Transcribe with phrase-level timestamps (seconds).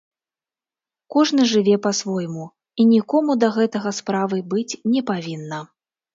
[1.15, 2.45] Кожны жыве па-свойму,
[2.81, 5.63] і нікому да гэтага справы быць не павінна.